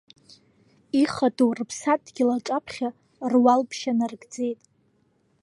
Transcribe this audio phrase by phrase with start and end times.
[1.01, 2.89] Ихадоу рыԥсадгьыл аҿаԥхьа
[3.31, 4.61] руалԥшьа нарыгӡеит.